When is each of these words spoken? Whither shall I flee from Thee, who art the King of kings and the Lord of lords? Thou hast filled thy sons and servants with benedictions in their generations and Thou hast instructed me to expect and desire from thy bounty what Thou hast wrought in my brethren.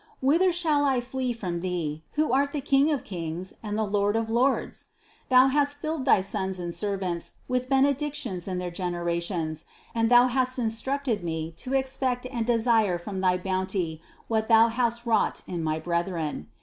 Whither 0.19 0.51
shall 0.51 0.83
I 0.83 0.99
flee 0.99 1.31
from 1.31 1.59
Thee, 1.61 2.03
who 2.13 2.33
art 2.33 2.53
the 2.53 2.59
King 2.61 2.91
of 2.91 3.03
kings 3.03 3.53
and 3.61 3.77
the 3.77 3.83
Lord 3.85 4.15
of 4.15 4.31
lords? 4.31 4.87
Thou 5.29 5.45
hast 5.49 5.77
filled 5.77 6.05
thy 6.05 6.21
sons 6.21 6.57
and 6.59 6.73
servants 6.73 7.33
with 7.47 7.69
benedictions 7.69 8.47
in 8.47 8.57
their 8.57 8.71
generations 8.71 9.63
and 9.93 10.09
Thou 10.09 10.25
hast 10.25 10.57
instructed 10.57 11.23
me 11.23 11.51
to 11.57 11.75
expect 11.75 12.25
and 12.31 12.47
desire 12.47 12.97
from 12.97 13.21
thy 13.21 13.37
bounty 13.37 14.01
what 14.27 14.47
Thou 14.47 14.69
hast 14.69 15.05
wrought 15.05 15.43
in 15.45 15.63
my 15.63 15.77
brethren. 15.77 16.47